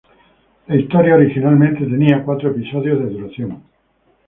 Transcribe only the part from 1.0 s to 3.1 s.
originalmente tenía cuatro episodios de